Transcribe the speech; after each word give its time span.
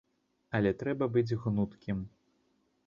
Але 0.59 0.71
трэба 0.79 1.09
быць 1.17 1.37
гнуткім. 1.45 2.05